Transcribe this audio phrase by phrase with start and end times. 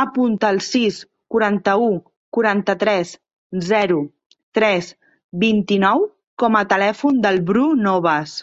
[0.00, 0.98] Apunta el sis,
[1.34, 1.88] quaranta-u,
[2.38, 3.16] quaranta-tres,
[3.72, 3.98] zero,
[4.60, 4.94] tres,
[5.46, 6.08] vint-i-nou
[6.46, 8.40] com a telèfon del Bru Novas.